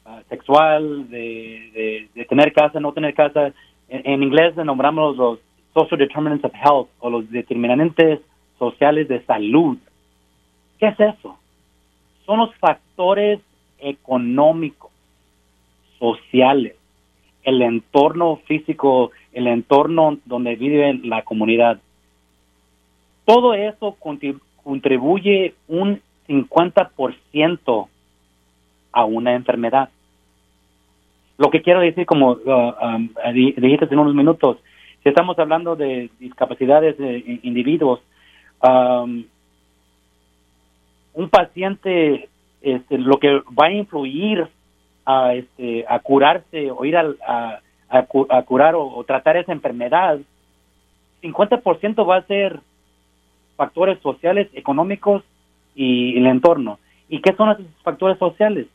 uh, 0.05 0.21
sexual, 0.27 1.09
de, 1.09 2.09
de, 2.13 2.25
tener 2.25 2.51
casa, 2.51 2.81
no 2.81 2.91
tener 2.91 3.13
casa. 3.13 3.53
En, 3.87 4.01
en 4.03 4.21
inglés 4.21 4.53
nombramos 4.57 5.15
los 5.15 5.39
social 5.73 5.97
determinants 5.97 6.43
of 6.43 6.53
health 6.53 6.89
o 6.99 7.09
los 7.09 7.31
determinantes 7.31 8.19
sociales 8.59 9.07
de 9.07 9.23
salud. 9.23 9.77
¿Qué 10.83 10.89
es 10.89 10.99
eso? 10.99 11.37
Son 12.25 12.39
los 12.39 12.53
factores 12.55 13.39
económicos, 13.79 14.91
sociales, 15.97 16.75
el 17.43 17.61
entorno 17.61 18.41
físico, 18.47 19.11
el 19.31 19.47
entorno 19.47 20.17
donde 20.25 20.57
vive 20.57 20.99
la 21.05 21.21
comunidad. 21.21 21.79
Todo 23.23 23.53
eso 23.53 23.95
contribuye 24.63 25.53
un 25.69 26.01
50% 26.27 27.87
a 28.91 29.05
una 29.05 29.35
enfermedad. 29.35 29.87
Lo 31.37 31.49
que 31.49 31.61
quiero 31.61 31.79
decir, 31.79 32.05
como 32.05 32.31
uh, 32.33 32.73
um, 32.85 33.09
dijiste 33.61 33.87
en 33.89 33.99
unos 33.99 34.15
minutos, 34.15 34.57
si 35.01 35.07
estamos 35.07 35.39
hablando 35.39 35.77
de 35.77 36.09
discapacidades 36.19 36.97
de 36.97 37.39
individuos, 37.43 38.01
um, 38.61 39.23
un 41.13 41.29
paciente, 41.29 42.29
este, 42.61 42.97
lo 42.97 43.17
que 43.19 43.41
va 43.59 43.67
a 43.67 43.71
influir 43.71 44.47
a, 45.05 45.33
este, 45.33 45.85
a 45.87 45.99
curarse 45.99 46.71
o 46.71 46.85
ir 46.85 46.97
a, 46.97 47.61
a, 47.89 48.41
curar 48.43 48.75
o, 48.75 49.03
tratar 49.05 49.37
esa 49.37 49.51
enfermedad, 49.51 50.19
50% 51.21 52.09
va 52.09 52.17
a 52.17 52.27
ser 52.27 52.59
factores 53.55 53.99
sociales, 53.99 54.49
económicos 54.53 55.23
y 55.75 56.17
el 56.17 56.25
entorno. 56.25 56.79
¿Y 57.07 57.21
qué 57.21 57.33
son 57.35 57.51
esos 57.51 57.65
factores 57.83 58.17
sociales? 58.17 58.67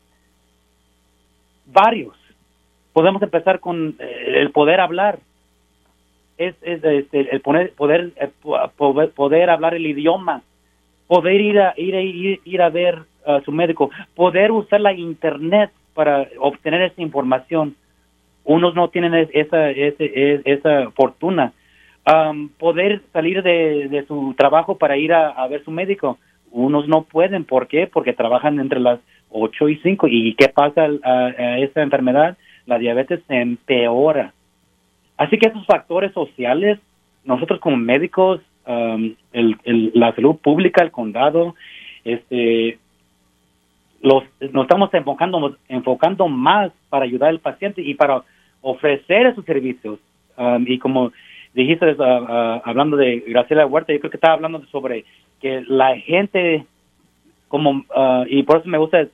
Varios. 1.65 2.15
Podemos 2.93 3.21
empezar 3.21 3.59
con 3.59 3.95
eh, 3.99 4.33
el 4.37 4.51
poder 4.51 4.79
hablar 4.79 5.19
es, 6.37 6.55
este, 6.61 7.35
el 7.35 7.41
poner, 7.41 7.73
poder, 7.73 8.13
eh, 8.15 8.31
poder 9.15 9.49
hablar 9.49 9.75
el 9.75 9.85
idioma, 9.85 10.41
poder 11.09 11.41
ir 11.41 11.59
a 11.59 11.73
ir 11.75 11.95
a 11.95 12.01
ir, 12.01 12.61
a 12.61 12.69
ver 12.69 12.99
a 13.25 13.41
su 13.41 13.51
médico, 13.51 13.89
poder 14.15 14.51
usar 14.51 14.79
la 14.79 14.93
internet 14.93 15.71
para 15.95 16.27
obtener 16.39 16.83
esa 16.83 17.01
información. 17.01 17.75
Unos 18.43 18.75
no 18.75 18.89
tienen 18.89 19.15
esa 19.33 19.71
esa, 19.71 20.05
esa 20.05 20.91
fortuna. 20.91 21.51
poder 22.59 23.01
salir 23.11 23.41
de, 23.41 24.05
su 24.07 24.35
trabajo 24.37 24.77
para 24.77 24.97
ir 24.97 25.11
a, 25.13 25.47
ver 25.47 25.63
su 25.65 25.71
médico. 25.71 26.19
Unos 26.51 26.87
no 26.87 27.01
pueden. 27.01 27.43
¿Por 27.43 27.67
qué? 27.67 27.87
Porque 27.87 28.13
trabajan 28.13 28.59
entre 28.59 28.79
las 28.79 28.99
8 29.31 29.69
y 29.69 29.77
5. 29.77 30.07
¿Y 30.07 30.35
qué 30.35 30.49
pasa 30.49 30.87
a, 31.03 31.25
a 31.25 31.57
esa 31.59 31.81
enfermedad? 31.81 32.37
La 32.67 32.77
diabetes 32.77 33.21
se 33.27 33.35
empeora 33.35 34.31
Así 35.17 35.37
que 35.37 35.49
esos 35.49 35.65
factores 35.65 36.13
sociales, 36.13 36.79
nosotros 37.25 37.59
como 37.59 37.77
médicos, 37.77 38.41
um, 38.69 39.15
la 39.33 40.13
salud 40.13 40.35
pública, 40.37 40.83
el 40.83 40.91
condado, 40.91 41.55
este, 42.03 42.77
los, 44.01 44.23
nos 44.51 44.63
estamos 44.63 44.93
enfocando, 44.93 45.57
enfocando 45.67 46.27
más 46.27 46.71
para 46.89 47.05
ayudar 47.05 47.29
al 47.29 47.39
paciente 47.39 47.81
y 47.81 47.95
para 47.95 48.23
ofrecer 48.61 49.27
esos 49.27 49.45
servicios. 49.45 49.99
Um, 50.37 50.65
y 50.67 50.77
como 50.77 51.11
dijiste, 51.53 51.85
uh, 51.85 52.03
uh, 52.03 52.61
hablando 52.63 52.95
de 52.95 53.23
Graciela 53.27 53.65
Huerta, 53.65 53.91
yo 53.91 53.99
creo 53.99 54.11
que 54.11 54.17
estaba 54.17 54.35
hablando 54.35 54.63
sobre 54.65 55.05
que 55.41 55.63
la 55.67 55.97
gente, 55.97 56.65
como, 57.47 57.71
uh, 57.71 58.25
y 58.27 58.43
por 58.43 58.59
eso 58.59 58.69
me 58.69 58.77
gusta 58.77 59.07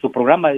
su 0.00 0.12
programa, 0.12 0.52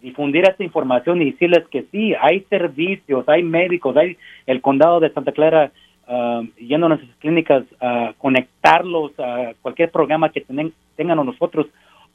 difundir 0.00 0.44
esta 0.44 0.62
información 0.62 1.22
y 1.22 1.32
decirles 1.32 1.66
que 1.70 1.84
sí, 1.90 2.14
hay 2.20 2.40
servicios, 2.50 3.26
hay 3.28 3.42
médicos, 3.42 3.96
hay 3.96 4.16
el 4.46 4.60
condado 4.60 5.00
de 5.00 5.10
Santa 5.10 5.32
Clara 5.32 5.72
uh, 6.08 6.42
yendo 6.56 6.86
a 6.86 6.88
nuestras 6.90 7.16
clínicas 7.18 7.64
a 7.80 8.14
conectarlos 8.18 9.12
a 9.18 9.52
cualquier 9.62 9.90
programa 9.90 10.30
que 10.30 10.40
tengan 10.40 11.26
nosotros, 11.26 11.66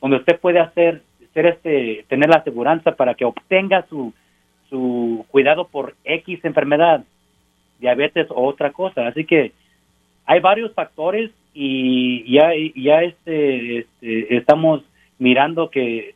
donde 0.01 0.17
usted 0.17 0.39
puede 0.39 0.59
hacer, 0.59 1.01
ser 1.33 1.45
este, 1.47 2.05
tener 2.07 2.29
la 2.29 2.37
aseguranza 2.37 2.95
para 2.95 3.13
que 3.13 3.25
obtenga 3.25 3.85
su, 3.89 4.13
su 4.69 5.25
cuidado 5.29 5.67
por 5.67 5.95
X 6.03 6.39
enfermedad, 6.43 7.03
diabetes 7.79 8.27
o 8.29 8.45
otra 8.45 8.71
cosa. 8.71 9.07
Así 9.07 9.25
que 9.25 9.51
hay 10.25 10.39
varios 10.39 10.73
factores 10.73 11.31
y 11.53 12.31
ya, 12.31 12.51
ya 12.75 13.01
este, 13.03 13.79
este 13.79 14.37
estamos 14.37 14.83
mirando 15.17 15.69
que 15.69 16.13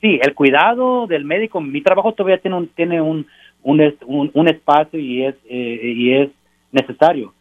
sí, 0.00 0.18
el 0.22 0.34
cuidado 0.34 1.06
del 1.06 1.24
médico, 1.24 1.60
mi 1.60 1.80
trabajo 1.80 2.12
todavía 2.12 2.38
tiene 2.38 2.56
un, 2.56 2.68
tiene 2.68 3.00
un, 3.00 3.26
un, 3.62 4.30
un, 4.32 4.48
espacio 4.48 4.98
y 4.98 5.24
es, 5.24 5.34
eh, 5.48 5.92
y 5.96 6.12
es 6.12 6.30
necesario, 6.76 7.34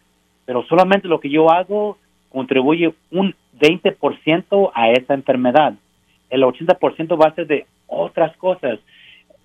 pero 0.46 0.64
solamente 0.64 1.08
lo 1.08 1.20
que 1.20 1.30
yo 1.30 1.52
hago 1.52 1.98
contribuye 2.30 2.94
un 3.12 3.36
20% 3.60 4.72
a 4.74 4.92
esa 4.92 5.14
enfermedad. 5.14 5.74
El 6.30 6.44
80% 6.44 7.22
va 7.22 7.30
a 7.30 7.36
ser 7.36 7.48
de 7.48 7.66
otras 7.88 8.36
cosas, 8.38 8.80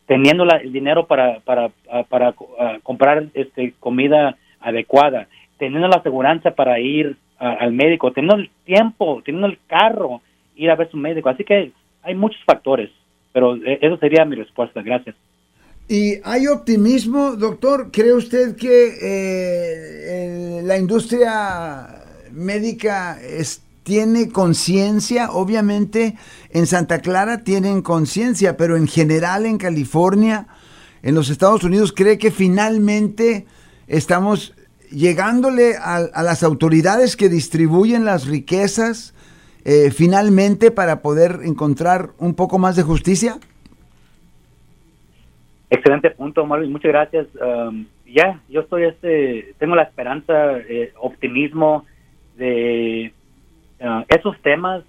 teniendo 0.06 0.44
el 0.44 0.72
dinero 0.72 1.06
para, 1.06 1.40
para, 1.40 1.70
para, 2.08 2.34
comprar 2.82 3.26
este, 3.34 3.74
comida 3.78 4.36
adecuada, 4.60 5.28
teniendo 5.58 5.88
la 5.88 5.96
aseguranza 5.96 6.52
para 6.52 6.80
ir 6.80 7.16
al 7.38 7.72
médico, 7.72 8.12
teniendo 8.12 8.36
el 8.36 8.50
tiempo, 8.64 9.22
teniendo 9.24 9.46
el 9.46 9.58
carro, 9.66 10.20
ir 10.56 10.70
a 10.70 10.76
ver 10.76 10.90
su 10.90 10.96
médico. 10.96 11.28
Así 11.28 11.44
que 11.44 11.72
hay 12.02 12.14
muchos 12.14 12.42
factores. 12.44 12.90
Pero 13.32 13.56
eh, 13.56 13.78
eso 13.80 13.96
sería 13.98 14.24
mi 14.24 14.36
respuesta. 14.36 14.82
Gracias. 14.82 15.16
¿Y 15.90 16.20
hay 16.22 16.46
optimismo, 16.46 17.32
doctor? 17.32 17.90
¿Cree 17.90 18.12
usted 18.12 18.54
que 18.54 18.96
eh, 19.02 20.62
la 20.62 20.78
industria 20.78 22.04
médica 22.30 23.18
tiene 23.82 24.28
conciencia? 24.28 25.32
Obviamente 25.32 26.16
en 26.50 26.68
Santa 26.68 27.00
Clara 27.00 27.42
tienen 27.42 27.82
conciencia, 27.82 28.56
pero 28.56 28.76
en 28.76 28.86
general 28.86 29.46
en 29.46 29.58
California, 29.58 30.46
en 31.02 31.16
los 31.16 31.28
Estados 31.28 31.64
Unidos, 31.64 31.92
¿cree 31.92 32.18
que 32.18 32.30
finalmente 32.30 33.46
estamos 33.88 34.54
llegándole 34.92 35.74
a, 35.74 36.22
las 36.22 36.44
autoridades 36.44 37.16
que 37.16 37.28
distribuyen 37.28 38.04
las 38.04 38.26
riquezas 38.28 39.12
eh, 39.64 39.90
finalmente 39.90 40.70
para 40.70 41.02
poder 41.02 41.40
encontrar 41.42 42.12
un 42.18 42.34
poco 42.34 42.58
más 42.60 42.76
de 42.76 42.84
justicia? 42.84 43.40
Excelente 45.70 46.10
punto, 46.10 46.44
Marvin. 46.44 46.72
Muchas 46.72 46.90
gracias. 46.90 47.28
Um, 47.36 47.86
ya, 48.04 48.40
yo 48.48 48.62
estoy, 48.62 48.84
este, 48.84 49.54
tengo 49.58 49.76
la 49.76 49.84
esperanza, 49.84 50.58
eh, 50.58 50.92
optimismo 50.98 51.86
de 52.36 53.12
ah, 53.80 54.04
esos 54.08 54.36
temas. 54.42 54.82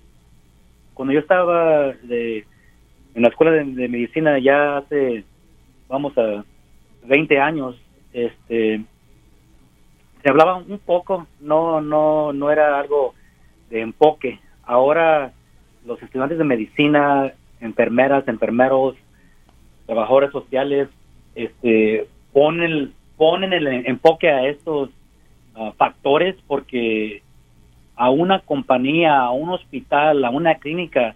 Cuando 0.96 1.14
yo 1.14 1.20
estaba 1.20 1.94
de, 2.02 2.46
en 3.14 3.22
la 3.22 3.28
escuela 3.28 3.52
de, 3.52 3.64
medicina 3.64 4.40
ya 4.40 4.78
hace, 4.78 5.24
vamos 5.88 6.18
a 6.18 6.44
20 7.06 7.40
años, 7.40 7.80
este, 8.12 8.84
se 10.24 10.30
hablaba 10.30 10.58
un 10.58 10.80
poco, 10.80 11.28
no, 11.40 11.80
no, 11.80 12.34
no 12.34 12.50
era 12.52 12.80
algo 12.80 13.14
de 13.70 13.82
enfoque. 13.82 14.40
Ahora 14.64 15.32
los 15.86 16.02
estudiantes 16.02 16.40
de 16.40 16.44
medicina, 16.44 17.34
enfermeras, 17.60 18.28
enfermeros, 18.28 18.96
trabajadores 19.92 20.32
sociales, 20.32 20.88
este, 21.36 22.08
ponen, 22.32 22.94
ponen 23.18 23.52
el 23.52 23.68
enfoque 23.68 24.30
a 24.30 24.48
estos 24.48 24.90
ah, 25.54 25.74
factores 25.76 26.38
porque 26.48 27.22
a 27.98 28.10
una 28.10 28.40
compañía, 28.40 29.20
a 29.20 29.32
un 29.32 29.50
hospital, 29.50 30.24
a 30.24 30.30
una 30.30 30.56
clínica, 30.56 31.14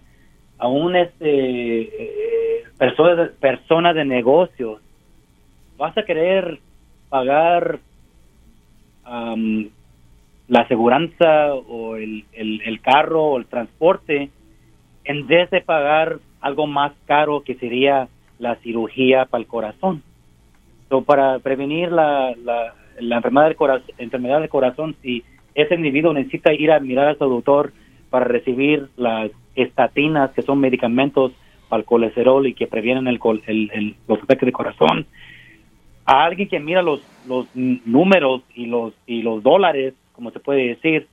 a 0.58 0.68
un 0.68 0.98
este 0.98 1.84
eh, 1.84 2.64
persona, 2.78 3.30
persona 3.40 3.94
de 3.94 4.04
negocios, 4.04 4.82
vas 5.78 5.98
a 5.98 6.04
querer 6.04 6.60
pagar 7.08 7.80
la 9.06 10.60
aseguranza 10.62 11.54
o 11.54 11.96
el, 11.96 12.26
el, 12.34 12.82
carro 12.82 13.24
o 13.24 13.38
el 13.38 13.46
transporte 13.46 14.32
en 15.06 15.28
vez 15.28 15.50
de 15.52 15.62
pagar 15.62 16.20
algo 16.42 16.68
más 16.68 16.92
caro 17.06 17.42
que 17.42 17.54
sería 17.56 18.10
la 18.40 18.56
cirugía 18.58 19.26
para 19.26 19.42
el 19.42 19.48
corazón. 19.48 20.04
So, 20.90 21.02
para 21.04 21.40
prevenir 21.40 21.92
la, 21.92 22.34
la, 22.44 23.16
enfermedad, 23.16 23.48
del 23.48 23.56
corazón, 23.56 23.96
enfermedad 23.98 24.40
del 24.40 24.50
corazón, 24.50 24.96
si 25.02 25.24
ese 25.56 25.76
individuo 25.76 26.14
necesita 26.14 26.54
ir 26.54 26.72
a 26.72 26.80
mirar 26.80 27.08
a 27.08 27.16
su 27.16 27.26
doctor 27.26 27.74
para 28.10 28.26
recibir 28.26 28.90
las 28.98 29.32
estatinas, 29.56 30.32
que 30.32 30.42
son 30.42 30.60
medicamentos 30.60 31.32
para 31.70 31.80
el 31.80 31.86
colesterol 31.86 32.46
y 32.46 32.54
que 32.54 32.68
previenen 32.68 33.08
el, 33.08 33.20
el, 33.48 33.96
los 34.08 34.22
ataques 34.22 34.46
de 34.46 34.52
corazón, 34.52 35.08
a 36.06 36.24
alguien 36.24 36.48
que 36.48 36.60
mira 36.60 36.82
los, 36.84 37.02
los 37.28 37.48
números 37.56 38.44
y 38.54 38.68
los, 38.68 38.94
y 39.08 39.24
los 39.24 39.42
dólares, 39.42 39.96
como 40.12 40.30
se 40.32 40.40
puede 40.40 40.68
decir, 40.68 41.08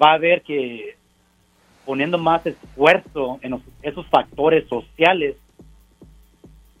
va 0.00 0.14
a 0.14 0.18
ver 0.18 0.42
que 0.42 0.96
poniendo 1.84 2.16
más 2.16 2.46
esfuerzo 2.46 3.38
en 3.42 3.60
esos 3.82 4.06
factores 4.06 4.66
sociales, 4.68 5.36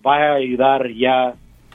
va 0.04 0.16
a 0.16 0.34
ayudar 0.34 0.90
ya 0.92 1.34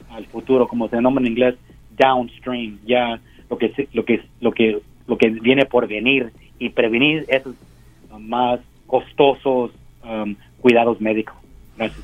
al 0.09 0.25
futuro, 0.25 0.67
como 0.67 0.87
se 0.89 1.01
nombra 1.01 1.23
en 1.23 1.31
inglés, 1.31 1.55
downstream, 1.97 2.79
ya 2.85 3.19
lo 3.49 3.57
que 3.57 3.87
lo 3.93 4.05
que 4.05 4.21
lo 4.41 4.51
que 4.51 4.79
lo 5.07 5.17
que 5.17 5.29
viene 5.29 5.65
por 5.65 5.87
venir 5.87 6.31
y 6.59 6.69
prevenir 6.69 7.25
esos 7.27 7.55
más 8.19 8.59
costosos 8.85 9.71
um, 10.03 10.35
cuidados 10.59 10.99
médicos. 10.99 11.35
Gracias. 11.77 12.03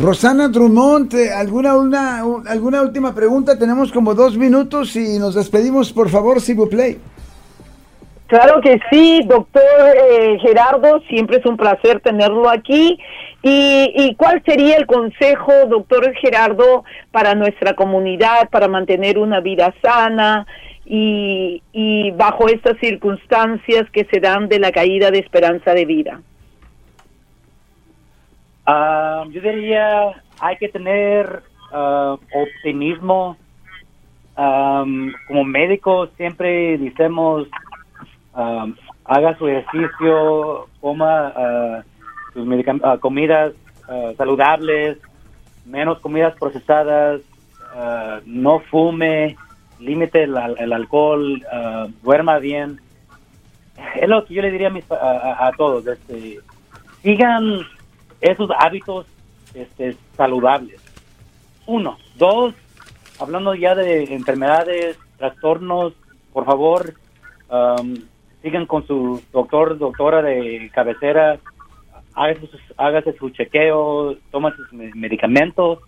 Rosana 0.00 0.48
Drummond, 0.48 1.12
eh, 1.14 1.32
¿alguna, 1.32 1.76
una, 1.76 2.22
¿alguna 2.46 2.80
última 2.80 3.12
pregunta? 3.12 3.58
Tenemos 3.58 3.90
como 3.90 4.14
dos 4.14 4.36
minutos 4.36 4.94
y 4.94 5.18
nos 5.18 5.34
despedimos, 5.34 5.92
por 5.92 6.08
favor, 6.08 6.40
si 6.40 6.54
play. 6.54 6.98
Claro 8.30 8.60
que 8.60 8.78
sí, 8.92 9.22
doctor 9.26 9.60
eh, 10.08 10.38
Gerardo, 10.40 11.00
siempre 11.08 11.38
es 11.38 11.46
un 11.46 11.56
placer 11.56 11.98
tenerlo 11.98 12.48
aquí. 12.48 12.96
¿Y, 13.42 13.92
¿Y 13.96 14.14
cuál 14.14 14.40
sería 14.46 14.76
el 14.76 14.86
consejo, 14.86 15.52
doctor 15.68 16.14
Gerardo, 16.14 16.84
para 17.10 17.34
nuestra 17.34 17.74
comunidad, 17.74 18.48
para 18.50 18.68
mantener 18.68 19.18
una 19.18 19.40
vida 19.40 19.74
sana 19.82 20.46
y, 20.84 21.60
y 21.72 22.12
bajo 22.12 22.46
estas 22.46 22.78
circunstancias 22.78 23.90
que 23.90 24.04
se 24.04 24.20
dan 24.20 24.48
de 24.48 24.60
la 24.60 24.70
caída 24.70 25.10
de 25.10 25.18
esperanza 25.18 25.74
de 25.74 25.84
vida? 25.86 26.20
Ah, 28.64 29.24
yo 29.28 29.40
diría, 29.40 30.22
hay 30.38 30.56
que 30.58 30.68
tener 30.68 31.42
ah, 31.72 32.16
optimismo. 32.32 33.36
como 34.36 35.44
médicos 35.44 36.10
siempre 36.16 36.78
decimos, 36.78 37.48
haga 38.32 39.36
su 39.38 39.48
ejercicio, 39.48 40.68
coma 40.80 41.32
uh, 41.36 41.82
sus 42.32 43.00
comidas 43.00 43.52
saludables, 44.16 44.98
menos 45.66 45.98
comidas 45.98 46.36
procesadas, 46.38 47.20
no 48.24 48.60
fume, 48.60 49.36
límite 49.80 50.22
el, 50.22 50.72
alcohol, 50.72 51.44
duerma 52.02 52.38
bien. 52.38 52.80
Es 53.96 54.08
lo 54.08 54.24
que 54.24 54.34
yo 54.34 54.42
le 54.42 54.52
diría 54.52 54.72
a, 54.90 55.48
a 55.48 55.52
todos, 55.56 55.84
este, 55.88 56.38
sigan 57.02 57.62
esos 58.20 58.50
hábitos 58.58 59.06
este, 59.54 59.96
saludables. 60.16 60.80
Uno. 61.66 61.98
Dos, 62.16 62.54
hablando 63.18 63.54
ya 63.54 63.74
de 63.74 64.14
enfermedades, 64.14 64.98
trastornos, 65.18 65.92
por 66.32 66.44
favor, 66.44 66.94
um, 67.48 67.94
sigan 68.42 68.66
con 68.66 68.86
su 68.86 69.22
doctor, 69.32 69.78
doctora 69.78 70.22
de 70.22 70.70
cabecera, 70.72 71.38
hágase, 72.14 73.12
su 73.18 73.30
chequeo, 73.30 74.16
toma 74.30 74.54
sus 74.56 74.72
medicamentos. 74.72 75.78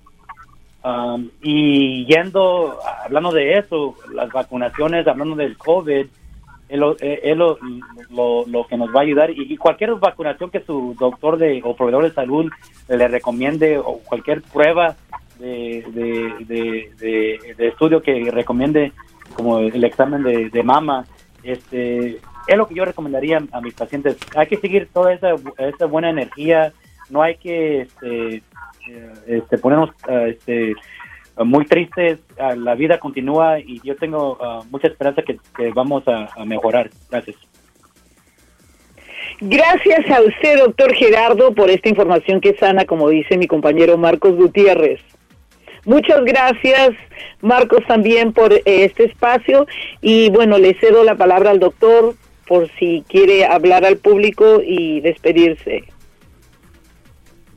Um, 0.84 1.30
y 1.40 2.04
yendo, 2.06 2.78
hablando 3.04 3.30
de 3.30 3.58
eso, 3.58 3.94
las 4.12 4.30
vacunaciones, 4.30 5.06
hablando 5.06 5.36
del 5.36 5.56
COVID, 5.56 6.06
es, 6.72 7.36
lo, 7.36 7.58
lo, 8.46 8.66
que 8.66 8.76
nos 8.78 8.88
va 8.94 9.00
a 9.00 9.02
ayudar 9.02 9.30
y, 9.30 9.56
cualquier 9.58 9.94
vacunación 9.96 10.50
que 10.50 10.60
su 10.60 10.96
doctor 10.98 11.36
de, 11.36 11.60
o 11.62 11.76
proveedor 11.76 12.04
de 12.04 12.12
salud 12.12 12.50
le 12.88 13.08
recomiende 13.08 13.78
o 13.78 13.98
cualquier 13.98 14.40
prueba 14.40 14.96
de, 15.38 15.84
de, 16.46 17.68
estudio 17.68 18.00
que 18.00 18.30
recomiende 18.30 18.92
como 19.34 19.58
el 19.58 19.84
examen 19.84 20.22
de, 20.22 20.62
mama, 20.62 21.04
este, 21.42 22.20
es 22.46 22.57
lo 22.57 22.66
que 22.66 22.74
yo 22.74 22.85
recomendaría 22.85 23.42
a 23.52 23.61
mis 23.61 23.74
pacientes. 23.74 24.16
Hay 24.37 24.46
que 24.46 24.57
seguir 24.57 24.88
toda 24.92 25.12
esa, 25.12 25.35
esa 25.59 25.87
buena 25.87 26.11
energía, 26.11 26.72
no 27.11 27.22
hay 27.22 27.37
que 27.37 27.83
este, 27.83 28.42
eh, 28.88 29.12
este, 29.26 29.59
ponernos 29.59 29.90
este, 30.26 30.74
muy 31.37 31.64
tristes, 31.66 32.18
ah, 32.38 32.55
la 32.55 32.74
vida 32.74 32.98
continúa 32.98 33.59
y 33.59 33.81
yo 33.85 33.96
tengo 33.96 34.38
ah, 34.40 34.62
mucha 34.70 34.88
esperanza 34.88 35.22
que, 35.22 35.38
vamos 35.74 36.02
a, 36.07 36.44
mejorar. 36.44 36.90
Gracias. 37.11 37.37
Gracias 39.40 40.11
a 40.11 40.20
usted, 40.22 40.59
doctor 40.59 40.94
Gerardo, 40.94 41.55
por 41.55 41.70
esta 41.70 41.88
información 41.88 42.40
que 42.40 42.57
sana, 42.57 42.85
como 42.85 43.09
dice 43.09 43.37
mi 43.37 43.46
compañero 43.46 43.96
Marcos 43.98 44.37
Gutiérrez. 44.37 45.00
Muchas 45.85 46.24
gracias, 46.24 46.90
Marcos, 47.40 47.81
también 47.88 48.33
por 48.33 48.52
eh, 48.52 48.62
este 48.64 49.05
espacio. 49.05 49.66
Y 50.00 50.31
bueno, 50.31 50.59
le 50.59 50.74
cedo 50.74 51.02
la 51.02 51.16
palabra 51.16 51.50
al 51.50 51.59
doctor 51.59 52.14
por 52.46 52.70
si 52.78 53.05
quiere 53.09 53.44
hablar 53.46 53.85
al 53.85 53.96
público 53.96 54.61
y 54.64 55.00
despedirse. 55.00 55.85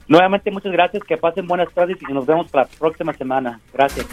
Nuevamente, 0.07 0.51
muchas 0.51 0.71
gracias, 0.71 1.03
que 1.03 1.17
pasen 1.17 1.47
buenas 1.47 1.73
tardes 1.73 1.97
y 2.07 2.13
nos 2.13 2.25
vemos 2.25 2.47
la 2.53 2.65
próxima 2.65 3.13
semana. 3.13 3.59
Gracias. 3.73 4.05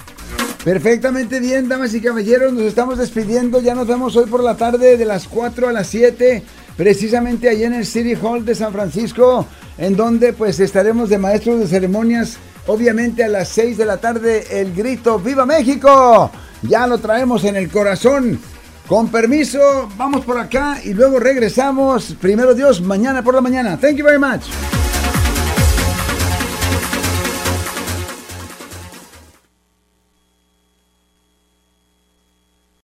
Perfectamente 0.64 1.40
bien, 1.40 1.68
damas 1.68 1.92
y 1.92 2.00
caballeros, 2.00 2.52
nos 2.52 2.62
estamos 2.62 2.96
despidiendo, 2.96 3.61
ya 3.61 3.74
nos 3.74 3.88
vemos 3.88 4.16
hoy 4.16 4.26
por 4.26 4.44
la 4.44 4.56
tarde 4.56 4.96
de 4.96 5.04
las 5.04 5.26
4 5.26 5.68
a 5.68 5.72
las 5.72 5.88
7, 5.88 6.40
precisamente 6.76 7.48
allá 7.48 7.66
en 7.66 7.74
el 7.74 7.85
City 7.85 8.14
Hall 8.14 8.44
de 8.44 8.54
San 8.54 8.72
Francisco, 8.72 9.44
en 9.76 9.96
donde 9.96 10.32
pues 10.32 10.61
estaremos 10.61 11.08
de 11.08 11.18
maestros 11.18 11.58
de 11.58 11.66
ceremonias, 11.66 12.38
obviamente 12.68 13.24
a 13.24 13.28
las 13.28 13.48
6 13.48 13.76
de 13.76 13.85
la 13.85 13.96
tarde 13.96 14.61
el 14.61 14.72
grito 14.72 15.18
¡Viva 15.18 15.44
México! 15.44 16.30
Ya 16.62 16.87
lo 16.87 16.98
traemos 16.98 17.42
en 17.42 17.56
el 17.56 17.68
corazón. 17.68 18.38
Con 18.86 19.08
permiso, 19.08 19.88
vamos 19.96 20.24
por 20.24 20.38
acá 20.38 20.78
y 20.84 20.92
luego 20.92 21.18
regresamos. 21.18 22.14
Primero 22.20 22.54
Dios, 22.54 22.80
mañana 22.80 23.22
por 23.22 23.34
la 23.34 23.40
mañana. 23.40 23.78
Thank 23.78 23.96
you 23.96 24.04
very 24.04 24.18
much. 24.18 24.42